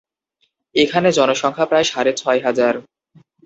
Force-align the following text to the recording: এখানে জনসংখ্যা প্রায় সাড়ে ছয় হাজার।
এখানে 0.75 1.09
জনসংখ্যা 1.11 1.65
প্রায় 1.65 1.85
সাড়ে 1.91 2.11
ছয় 2.13 2.39
হাজার। 2.39 2.73